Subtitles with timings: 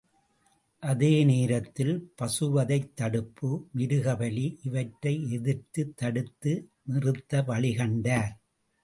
[0.83, 6.53] அதே நேரத்தில் பசுவதைத் தடுப்பு, மிருகபலி இவற்றை எதிர்த்துத் தடுத்து
[6.83, 8.33] நிறுத்த வழி கண்டார்.